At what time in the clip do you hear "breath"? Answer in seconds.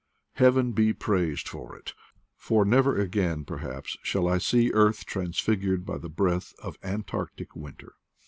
6.09-6.55